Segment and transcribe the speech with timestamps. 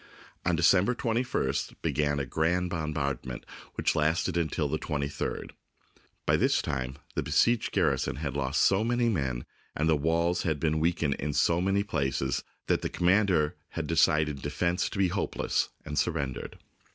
[0.47, 5.51] On December 21st began a grand bombardment, which lasted until the 23d.
[6.25, 9.45] By this time the be sieged garrison had lost so many men,
[9.75, 12.95] and the walls had been weakened in so many places, that THE SIEGE OF ANTWERP
[12.95, 16.57] the commander had decided defence to be hopeless, and surrendered.